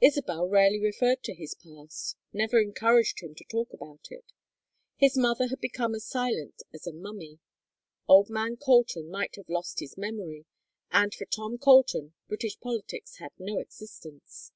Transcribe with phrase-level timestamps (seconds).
[0.00, 4.24] Isabel rarely referred to his past, never encouraged him to talk about it.
[4.96, 7.40] His mother had become as silent as a mummy;
[8.08, 10.46] old man Colton might have lost his memory,
[10.90, 14.50] and for Tom Colton British politics had no existence.